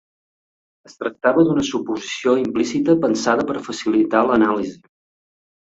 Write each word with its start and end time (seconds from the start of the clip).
Es 0.89 0.95
tractava 1.03 1.43
d'una 1.49 1.65
suposició 1.67 2.33
implícita 2.47 2.97
pensada 3.07 3.47
per 3.53 3.61
facilitar 3.71 4.27
l'anàlisi. 4.33 4.79